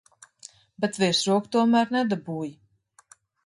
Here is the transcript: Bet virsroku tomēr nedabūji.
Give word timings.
Bet 0.85 0.97
virsroku 1.03 1.53
tomēr 1.59 1.95
nedabūji. 1.99 2.53